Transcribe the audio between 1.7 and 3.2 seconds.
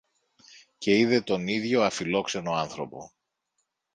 αφιλόξενο άνθρωπο